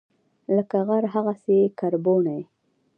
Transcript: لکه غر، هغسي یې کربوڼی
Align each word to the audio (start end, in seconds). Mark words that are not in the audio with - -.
لکه 0.55 0.77
غر، 0.87 1.03
هغسي 1.13 1.53
یې 1.61 1.67
کربوڼی 1.79 2.39